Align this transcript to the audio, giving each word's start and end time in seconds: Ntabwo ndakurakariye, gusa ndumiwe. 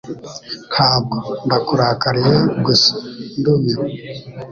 Ntabwo 0.73 1.17
ndakurakariye, 1.45 2.35
gusa 2.65 2.91
ndumiwe. 3.39 3.85